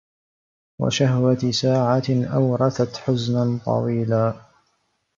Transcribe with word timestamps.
وَشَهْوَةِ 0.79 1.51
سَاعَةٍ 1.51 2.03
أَوْرَثَتْ 2.33 2.97
حُزْنًا 2.97 3.59
طَوِيلًا 3.65 4.41